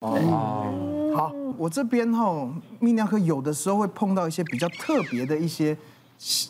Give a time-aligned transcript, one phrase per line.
[0.00, 2.26] 哦，好，我这边哈
[2.80, 5.76] 泌尿科有的时候会碰到一些比较特别的一些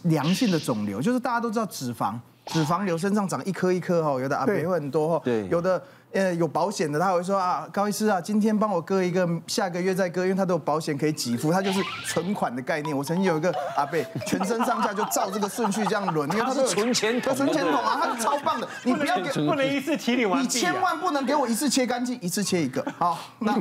[0.05, 2.15] 良性的肿瘤，就是大家都知道脂肪，
[2.47, 5.83] 脂肪瘤身上长一颗一颗哈，有的阿伯会很多哈，对，有的。
[6.13, 12.97] 呃，有保险的，他会说啊，高医师啊，今天帮我割一个，下个月再割，因为他都有保险可以给付，他就是存款的概念。
[12.97, 18.69] 我曾经有一个阿贝，全身上下就照这个顺序这样轮，因为他是存钱筒，存钱筒啊，他是超棒的。
[18.83, 22.85] 你不要给，不能一次提领完，你千万不能给我一次切干净，一次切一个。
[22.99, 23.57] 好，那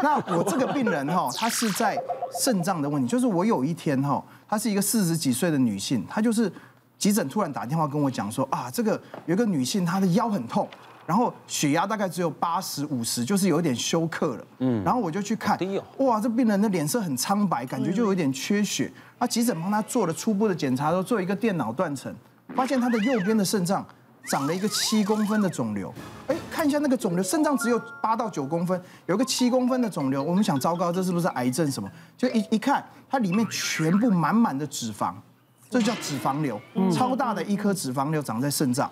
[0.00, 2.00] 那我这个病人哈，他是在
[2.40, 6.52] 肾脏的问题，就是我有一天哈，她是一个四十几岁的女性，她就是
[6.98, 8.92] 急诊突然打电话跟我讲说啊，这个
[9.26, 10.68] 有一个女性她的腰很痛。
[11.10, 14.44] 然后血压大概只有八十五十，就是有点休克了。
[14.60, 15.58] 嗯，然后我就去看，
[15.96, 18.88] 哇，这病人的脸色很苍白，感觉就有点缺血。
[19.18, 22.14] 那急诊帮他做了初步的检查，都做一个电脑断层，
[22.54, 23.84] 发现他的右边的肾脏
[24.26, 25.92] 长了一个七公分的肿瘤。
[26.28, 30.22] 哎，看一下那个肿瘤，肾脏只有八到九公分，有个七公分的肿瘤。
[30.22, 31.90] 我们想，糟糕，这是不是癌症什么？
[32.16, 35.14] 就一一看，它里面全部满满的脂肪，
[35.68, 36.60] 这叫脂肪瘤，
[36.92, 38.88] 超大的一颗脂肪瘤长在肾脏。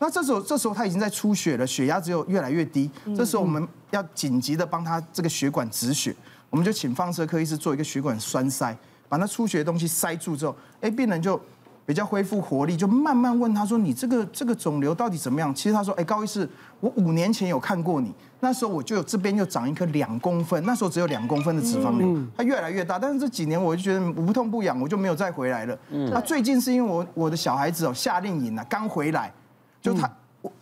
[0.00, 2.90] 那这时候，这时候他已经在出血了，血压只有越来越低。
[3.14, 6.16] 这时候我们要紧急的帮他这个血管止血，
[6.48, 8.74] 我们就请放射科医师做一个血管栓塞，
[9.10, 11.38] 把那出血的东西塞住之后，哎，病人就
[11.84, 16.48] 比较恢复活力，就慢慢问他说：“你这个这个肿瘤到底怎么样？”其实他说：“哎，高医师，
[16.80, 22.98] 我五年前有看过你，那时候我就有这边又长一颗两公分，那时候只有两公分的脂肪瘤，它越来越大。
[22.98, 25.78] 但是这几年我就觉得无痛不痒，我就没有再回来了。
[25.90, 29.30] 那最近是因为我我的小孩子哦夏令营啊刚回来。”
[29.80, 30.10] 就他，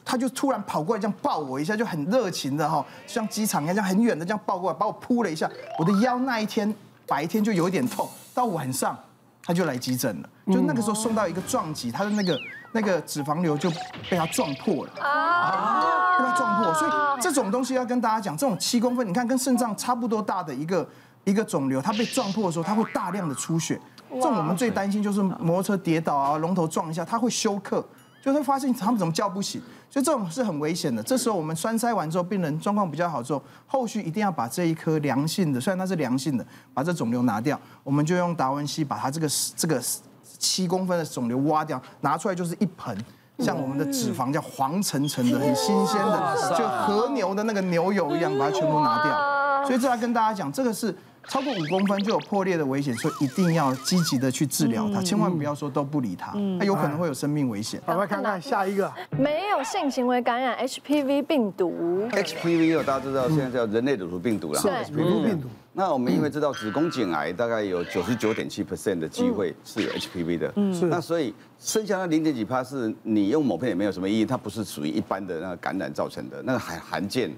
[0.04, 5.50] 他就突然跑过来这样抱我一下，就很热情的哈，像机场一样，很远的这样抱过来，把我扑了一下。
[5.78, 6.72] 我的腰那一天
[7.06, 8.96] 白天就有点痛，到晚上
[9.42, 10.28] 他就来急诊了。
[10.46, 12.38] 就那个时候送到一个撞击，他的那个
[12.72, 13.70] 那个脂肪瘤就
[14.08, 16.72] 被他撞破了啊，被他撞破。
[16.74, 20.88] 所以这种东西要跟大家讲，这种七公分，你看跟肾脏差不多大的一个
[21.24, 23.78] 一个肿瘤，它被撞破的时候，它会大量的出血。
[24.10, 27.86] 这种我们最担心就是摩托车跌倒啊，龙头撞一下，它会休克。
[28.22, 31.02] 就会发现他们怎么叫不醒，所以这种是很危险的。
[31.02, 39.80] 这时候我们栓塞完之后，病人状况比较好之后，后续一定要把这一颗良性的，虽然它是良性的，把这肿瘤拿掉，我们就用达文西把它这个这个
[40.38, 42.96] 七公分的肿瘤挖掉，拿出来就是一盆，
[43.38, 49.64] 像我们的脂肪叫黄澄澄的，很新鲜的，就和牛的那个牛油一样，把它全部拿掉。
[49.66, 50.94] 所以这来跟大家讲，这个是。
[51.28, 57.80] 超过五公分就有破裂的危险，所以一定要积极的去治疗它，千万不要说都不理它，它有可能会有生命危险。
[57.84, 62.08] 好，来看看下一个，没有性行为感染 HPV 病毒。
[62.10, 65.48] HPV 大家知道现在叫人类乳头病毒了，是 HPV 病毒。
[65.74, 77.30] 那我们因为知道子宫颈癌大概有九十九点七 percent 的机会是有 HPV 的，嗯，那所以剩下那零点几趴是你用某片也没有什么意义，它不是属于一般的那个感染造成的，那个很罕见。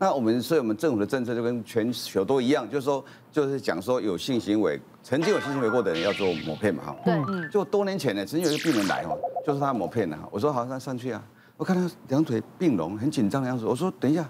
[0.00, 6.96] 那我们，所以我们政府的政策就跟全球都一样，就是说，就是讲说有性行为，曾经有性行为过的人要做抹片嘛，哈。
[7.04, 7.48] 对。
[7.50, 10.28] 就多年前呢，曾经有一个病人来哈，就是他抹片的哈。
[10.30, 11.22] 我说好，那上去啊。
[11.56, 13.66] 我看他两腿并拢，很紧张的样子。
[13.66, 14.28] 我说等一下，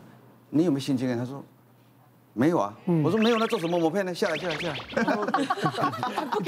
[0.48, 1.18] 你有没有性经验？
[1.18, 1.44] 他说
[2.38, 2.72] 没有啊。
[3.02, 4.14] 我说没有，那做什么磨片呢？
[4.14, 4.76] 下来，下来，下来。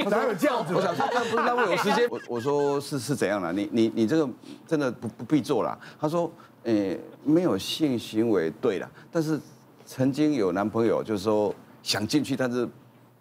[0.08, 0.72] 哪有这样子？
[0.74, 2.08] 我想说，那不是浪费我时间。
[2.10, 3.52] 我我说是是怎样了？
[3.52, 4.32] 你你你这个
[4.66, 5.76] 真的不不必做了。
[6.00, 6.30] 他说。
[6.64, 9.40] 诶，没有性行为，对了，但是
[9.86, 12.68] 曾经有男朋友，就是说想进去，但是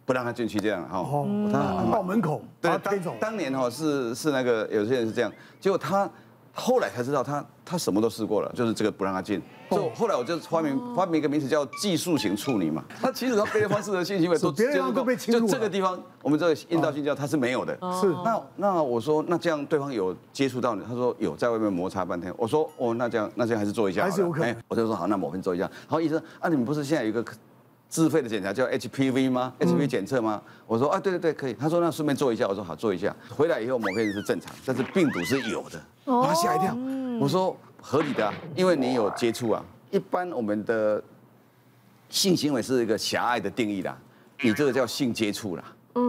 [0.03, 0.97] 不让他进去，这样哈。
[0.97, 1.25] 哦。
[1.49, 2.43] 他到门口。
[2.59, 6.03] 对，当当年哈是是那个有些人是这样，结果他
[6.53, 9.41] 后来才知道他他什么都试过了，就是这个不让他进。
[9.71, 12.83] 就后来我就发明发明一个名词叫技术型处女嘛。
[12.99, 15.41] 他其实他别的方式的性行为都别人都被侵入。
[15.41, 17.73] 就这个地方，我们这个阴道性交他是没有的。
[18.01, 18.07] 是。
[18.25, 20.83] 那那我说那这样对方有接触到你？
[20.83, 22.33] 他说有，在外面摩擦半天。
[22.35, 24.03] 我说哦，那这样那这样还是做一下。
[24.03, 24.55] 还是有可能。
[24.67, 25.65] 我就说好，那我们做一下。
[25.65, 27.23] 然后医生啊，你们不是现在有一个
[27.89, 30.39] 自费的检查叫 HPV 吗？HPV 检测吗？
[30.67, 31.53] 我说啊，对对对，可以。
[31.55, 32.47] 他说那顺便做一下。
[32.47, 33.13] 我说好，做一下。
[33.35, 35.81] 回来以后抹片是正常，但是病毒是有的。
[36.05, 36.77] 把他吓一跳。
[37.19, 39.65] 我说合理的啊，因为你有接触啊。
[39.89, 41.03] 一般我们的
[42.09, 43.97] 性行为是一个狭隘的定义啦，
[44.41, 45.63] 你这个叫性接触啦，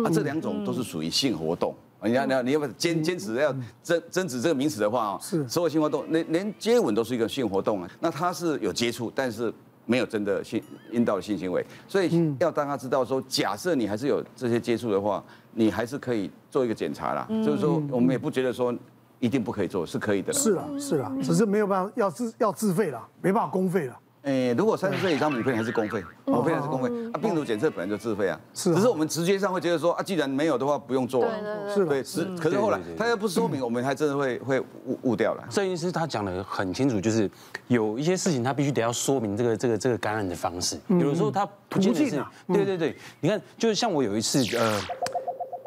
[0.04, 1.74] 啊，这两种都是属于性活动。
[2.02, 7.90] 你要你要你要不坚坚持要争争执这个名词的话哦，是所有性活动，连连接吻都是一个性活动啊。
[8.00, 9.52] 那它是有接触，但是
[9.86, 10.62] 没有真的性
[10.92, 15.22] 阴道的性行为，所以要让他知道说，假设你还是有这些接触的话，
[15.52, 17.26] 你还是可以做一个检查啦。
[17.44, 18.74] 就是说，我们也不觉得说。
[19.22, 20.32] 一定不可以做，是可以的。
[20.32, 23.94] 是啦，是啦，只是没有办法，要自要自费啦，没办法公费了。
[24.22, 26.88] 诶，如果三十岁以上，你费还是公费，我费还是公费。
[27.12, 31.32] 啊，病毒检测本来就自费啊，是啊只是我们直接上会觉得说啊，既然没有的话，不用做啊。
[31.32, 32.42] 对对对是对，是。
[32.42, 35.44] 可是后来他要不说明，我们还真的会会误误掉了。
[35.50, 37.30] 摄影师他讲的很清楚，就是
[37.68, 40.78] 有一些事情他必须得要说明这个这个这个感染的方式。
[40.88, 42.94] 有的时候他不见得是对对对。
[43.20, 44.80] 你看，就是像我有一次，呃，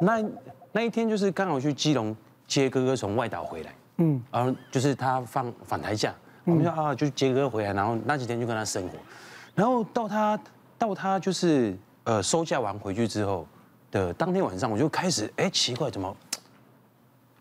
[0.02, 0.24] 那
[0.72, 2.16] 那一天就是刚好去基隆
[2.46, 6.14] 接哥哥从外岛回来，嗯，然后就是他放返台假，
[6.46, 8.98] 我们就啊就杰哥哥回来，然后那几天就跟他生活，
[9.56, 10.40] 然后到他
[10.78, 13.48] 到他就是呃收假完回去之后
[13.92, 16.16] 的当天晚上，我就开始哎奇怪怎么。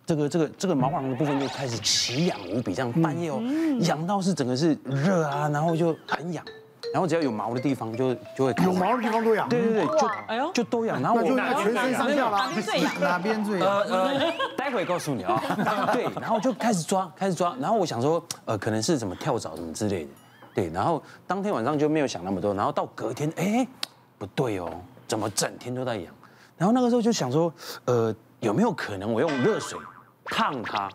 [0.05, 3.41] 这个这个这个毛囊的部分就开始奇痒无比，这样半夜哦，
[3.83, 6.45] 痒到是整个是热啊，然后就很痒，
[6.93, 9.49] 然后只要有毛的地方就就会开始有毛的地方都痒。
[9.49, 12.51] 对对对，就哎呦就都痒，然后我那全身上下啦。
[12.65, 12.93] 最痒。
[13.01, 13.69] 哪边最痒？
[13.69, 15.43] 呃呃，待会告诉你啊。
[15.93, 20.11] 对，然后就开始抓，开始抓，然后我想说，呃，可能是什么跳蚤什么之类的，
[20.55, 23.67] 对，然后当天晚上就没有想那么多，然后到隔天，哎，
[24.19, 24.71] 不对哦，
[25.07, 26.13] 怎么整天都在痒？
[26.59, 27.53] 然后那个时候就想说，
[27.87, 29.79] 呃，有没有可能我用热水
[30.25, 30.89] 烫它？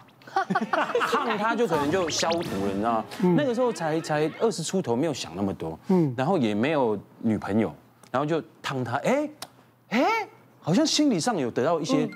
[1.08, 3.06] 烫它就可能就消毒了，你知道吗？
[3.36, 7.74] 那个时候才才二十出头，没有想那么多，嗯，然后也没有女朋友，
[8.12, 9.30] 然后就烫它，哎，
[9.90, 10.28] 哎，
[10.62, 12.10] 好像心理上有得到一些，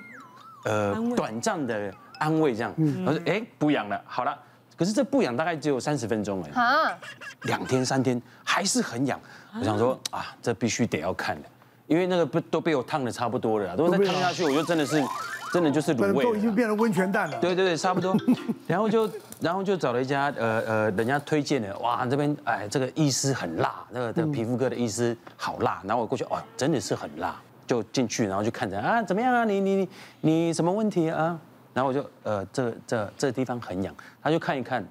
[0.64, 4.38] 呃，短暂的安慰，这样，然后说，哎，不痒了，好了，
[4.76, 6.98] 可是这不痒大概只有三十分钟哎，啊，
[7.42, 9.18] 两天三天还是很痒，
[9.58, 11.48] 我想说啊，这必须得要看的，
[11.86, 15.02] 因为那个不都被我烫的差不多了啦，如果再烫下去，我就真的是，
[15.52, 17.38] 真的就是卤味了都已经变成温泉蛋了。
[17.38, 18.16] 对对对，差不多。
[18.66, 19.08] 然后就
[19.38, 25.82] 然后就找了一家呃呃，人家推荐的，哇，这边哎这个医师很辣，那个这个皮肤科的医师好辣。
[25.84, 29.44] 然后我过去，哦，真的是很辣，就进去，然后就看着啊，怎么样啊？
[29.44, 29.88] 你你你
[30.22, 31.38] 你什么问题啊？
[31.74, 34.82] 然后我就呃这这这地方很痒，他就看一看，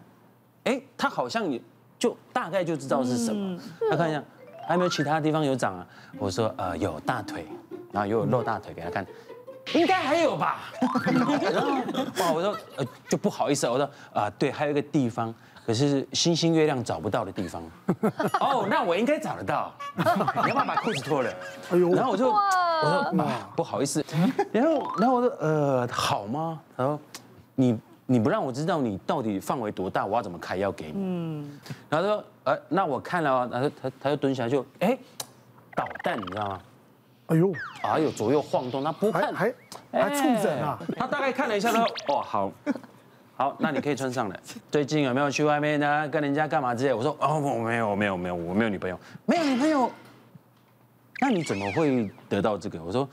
[0.66, 1.60] 哎，他好像也
[1.98, 3.60] 就大概就知道是什么。
[3.90, 4.24] 他看一下，
[4.68, 5.88] 还有没有其他地方有长啊？
[6.20, 7.48] 我说呃有大腿，
[7.92, 9.04] 然后又有露大腿给他看。
[9.74, 10.60] 应该还有吧，
[11.06, 11.34] 然后
[12.20, 15.34] 哇，我说呃就不好意思，我说啊对，还有一个地方，
[15.66, 17.62] 可是星星月亮找不到的地方，
[18.42, 21.32] 哦，那我应该找得到， 你要不要把裤子脱了？
[21.72, 22.40] 哎呦，然后我就我
[22.82, 24.04] 说啊不好意思，
[24.52, 26.60] 然后然后我说呃好吗？
[26.76, 27.00] 他说
[27.56, 30.94] 你你不让我知道你到底范围多大，我要怎么开药给你？
[30.96, 31.60] 嗯，
[31.90, 34.98] 然后他说呃那我看了，然后他他就蹲下就哎
[35.76, 36.60] 捣蛋，你知道吗？
[37.32, 39.54] 哎呦，哎呦，左右晃动，他不看，还
[39.90, 40.78] 还还触诊啊？
[40.98, 42.52] 他大概看了一下，他说：“哦，好，
[43.36, 44.38] 好，那你可以穿上了。
[44.70, 46.06] 最近有没有去外面呢？
[46.10, 49.90] 跟人家干嘛之类？”我说：“哦，我没有，没有，没有，我没有女朋友，没有女朋友。
[51.22, 53.08] 那你怎么会得到这个？”我说，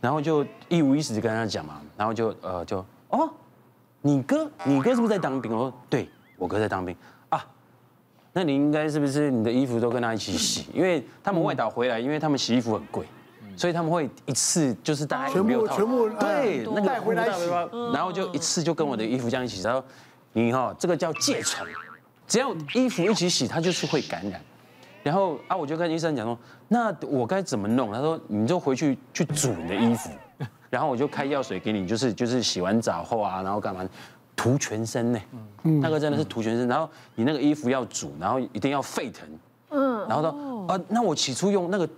[0.00, 3.28] 然后就一五一十跟他讲嘛，然后就呃就哦，
[4.00, 5.52] 你哥，你哥是不是在当兵？
[5.52, 6.08] 我说：“对，
[6.38, 6.96] 我哥在当兵
[7.28, 7.44] 啊。”
[8.32, 10.70] 那你应该是不是你的衣服都跟他一起洗？
[10.72, 13.06] 因为他们外岛回来，因为他们洗衣服很贵。
[13.56, 17.46] 所以他们会一次就是大概全部全部对那个带回来洗，
[17.92, 19.62] 然后就一次就跟我的衣服这样一起洗。
[19.62, 19.84] 他说
[20.32, 21.66] ：“你哈这个叫疥虫，
[22.26, 24.40] 只要衣服一起洗，它就是会感染。”
[25.02, 26.38] 然后啊，我就跟医生讲说
[26.68, 30.10] ：“那我该怎么弄？”他说：“你就回去去煮你的衣服，
[30.70, 33.86] 然后我就开药水给你，就是就是洗完澡后啊，然后干嘛
[34.36, 35.20] 涂全身呢？
[35.62, 36.66] 那个真的是涂全身。
[36.68, 39.28] 然后你那个衣服要煮，然后一定要沸腾。
[39.70, 41.88] 嗯，然后说啊，那我起初用那个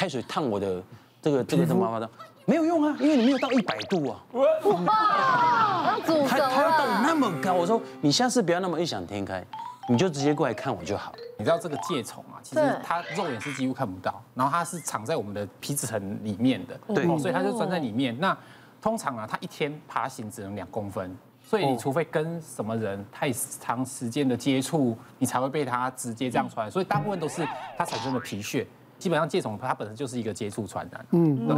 [0.00, 0.82] 开水烫我的。”
[1.22, 2.10] 这个这个怎么办的？
[2.46, 4.24] 没有用啊，因为你没有到一百度啊。
[4.32, 6.50] 哇，要煮熟了。
[6.50, 9.44] 它要到那么高，我说你下次不要那么异想天开，
[9.90, 11.12] 你就直接过来看我就好。
[11.36, 18.18] 你知道这个疥虫啊，其实它肉眼是几乎看不到，然后它是藏在我们的皮脂层里面的，对，所以它就钻在里面。
[18.18, 18.34] 那
[18.80, 21.14] 通常啊，它一天爬行只能两公分，
[21.44, 26.70] 所以你除非跟什么人太长时间的接触，你才会被它直接这样传。
[26.70, 28.66] 所以大部分都是它产生的皮屑。
[29.00, 31.06] 基本上疥虫它本身就是一个接触传染。
[31.10, 31.56] 嗯，对。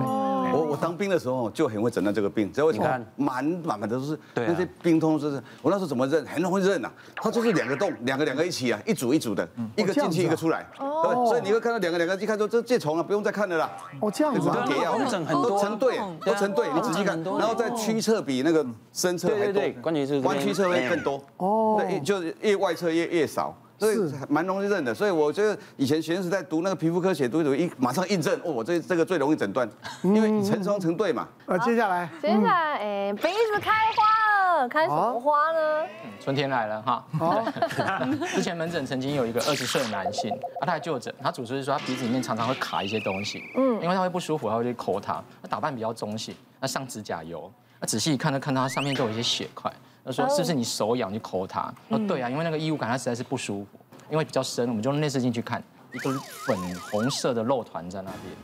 [0.52, 6.92] 我我当兵的时候就很会诊断这个病，只要你看满满满的都是那些病痛，就是我那时候怎么认，很容易认啊。
[7.16, 10.66] 它就是两个洞，两个两个一起啊，一组一组的，一个进去一个出来。
[10.78, 13.70] 对，所以你会看到两个两个，一看说这疥虫啊，不用再看了啦。
[14.00, 14.46] 哦，这样子。
[14.46, 21.24] 马上给药，都成对，都成对，你仔细看，然后再屈侧比那个深侧还多，关键是弯曲侧会更多。
[21.38, 23.56] 哦，对，就是越外侧越越少。
[23.82, 29.68] 所以蛮容易认的，所以我觉得以前学生时代读那个皮肤科写读一读，一马上印证哦，我这这个最容易诊断，
[30.02, 31.26] 因为成双成对嘛。
[31.46, 35.86] 啊，接下来，接下来，哎，鼻子开花了，开什么花呢？
[36.20, 37.04] 春天来了哈。
[37.18, 37.44] 哦，
[38.32, 49.72] 之前门诊曾经有一个二十岁的男性，啊，他来就诊，他主诉是说他鼻子里面常常会卡一些东西，嗯，因为他会不舒服，他会去抠它，他打扮比较中性，那上指甲油，那仔细一看，他看到它上面都有一些血块。
[50.04, 53.78] 他说：“是不是你手痒就抠它？”说：“对啊，因为那个异物感，它实在是不舒服。”
[54.10, 56.12] 因为比较深，我们就用内视镜去看，一个
[56.46, 56.56] 粉
[56.90, 58.34] 红色的肉团在那边。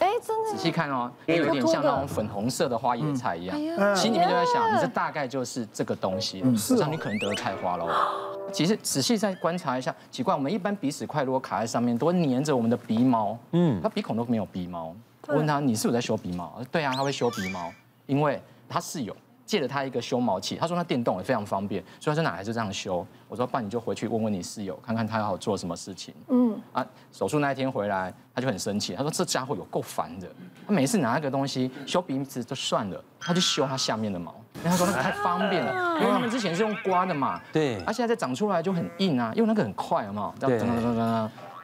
[0.00, 3.56] 哎，真的仔细看哦，有点像那种粉红色的花椰菜一样。
[3.94, 7.86] 心里面就在想，你这大概就是这个东西了，我想你可能得了菜花了。
[8.52, 13.38] 其实仔细再观察一下，奇怪，我们一般鼻屎块如果卡在上面，都会粘着我们的鼻毛。
[13.52, 14.94] 嗯，他鼻孔都没有鼻毛。
[15.28, 16.60] 我问他，你是不是在修鼻毛？
[16.72, 17.70] 对啊，他会修鼻毛，
[18.06, 19.14] 因为他室友。
[19.44, 23.06] 借了他一个修毛器，他说他电动也非常方便，所以他在哪来是这样修。
[23.28, 26.14] 我说爸，你就回去问问你室友，看看他要做什么事情。
[26.28, 30.28] 嗯啊，手术那一天回来，他就很生气，他说这家伙有够烦的，
[30.66, 40.34] 他每次拿那个东西修鼻子就算了，他就修他下面的毛，因为他说那个太方便了，因为他们之前是用刮的嘛，对，而现在再长出来就很硬啊，因为那个很快，好不好？
[40.40, 40.58] 对，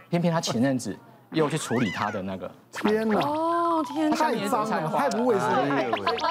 [0.08, 0.96] 偏偏他前阵子
[1.30, 3.20] 又去处理他的那个，天哪！
[3.84, 5.50] 天，太脏了，太不卫生。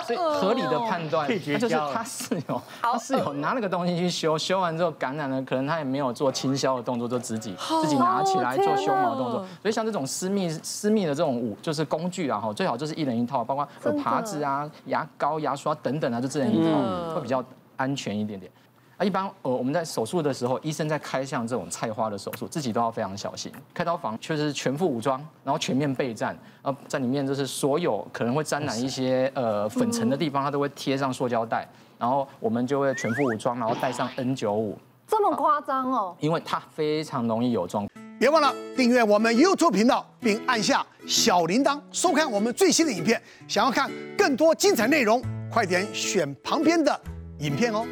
[0.05, 9.45] 所以合理的判断，他就是他室友，他室友拿那个东西去修，修完之后感染了，可能他也没有做清消的动作，就自己自己拿起来做修毛动作。
[9.61, 17.43] 所以像这种私密私密的这种物，就是工具啊，哈，最好就是一人一套，包括有耙子啊、牙膏、牙刷等等啊，就这样一套，会比较
[17.75, 18.51] 安全一点点。
[18.99, 23.49] 啊，一般呃，我们在手术的时候，医生在开像这种菜花的手术，自己都要非常小心。
[23.73, 31.65] 开刀房确实是全副武装，然后全面备战，呃，在里面就是所有可能会沾染一些呃粉尘的地方，它都会贴上塑胶袋，
[31.97, 34.75] 然后我们就会全副武装，然后戴上 N95。
[35.07, 36.13] 这么夸张哦？
[36.19, 37.87] 因为它非常容易有状。
[38.19, 43.21] 别忘了订阅我们 YouTube 频道，并按下小铃铛，收看我们最新的影片。
[43.47, 46.99] 想要看更多精彩内容，快点选旁边的
[47.39, 47.85] 影片哦。